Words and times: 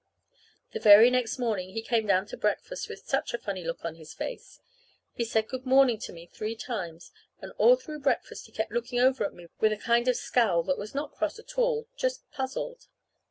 The 0.71 0.79
very 0.79 1.11
next 1.11 1.37
morning 1.37 1.73
he 1.73 1.83
came 1.83 2.07
down 2.07 2.25
to 2.29 2.35
breakfast 2.35 2.89
with 2.89 3.05
such 3.07 3.35
a 3.35 3.37
funny 3.37 3.63
look 3.63 3.85
on 3.85 3.93
his 3.97 4.15
face. 4.15 4.59
He 5.13 5.23
said 5.23 5.47
good 5.47 5.63
morning 5.63 5.99
to 5.99 6.11
me 6.11 6.25
three 6.25 6.55
times, 6.55 7.11
and 7.39 7.51
all 7.59 7.75
through 7.75 7.99
breakfast 7.99 8.47
he 8.47 8.51
kept 8.51 8.71
looking 8.71 8.99
over 8.99 9.23
at 9.23 9.33
me 9.35 9.45
with 9.59 9.71
a 9.73 9.77
kind 9.77 10.07
of 10.07 10.15
scowl 10.15 10.63
that 10.63 10.79
was 10.79 10.95
not 10.95 11.11
cross 11.13 11.37
at 11.37 11.55
all 11.55 11.87
just 11.95 12.27
puzzled. 12.31 12.87